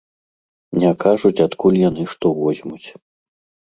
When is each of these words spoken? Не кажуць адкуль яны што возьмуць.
Не 0.85 0.93
кажуць 1.03 1.43
адкуль 1.47 1.79
яны 1.89 2.09
што 2.17 2.35
возьмуць. 2.43 2.87